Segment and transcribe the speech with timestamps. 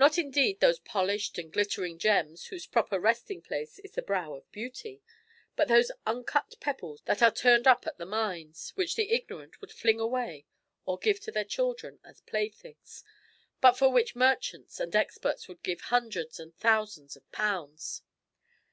[0.00, 4.50] Not indeed those polished and glittering gems whose proper resting place is the brow of
[4.50, 5.00] beauty,
[5.54, 9.70] but those uncut pebbles that are turned up at the mines, which the ignorant would
[9.70, 10.44] fling away
[10.86, 13.04] or give to their children as playthings,
[13.60, 18.02] but for which merchants and experts would give hundreds and thousands of pounds.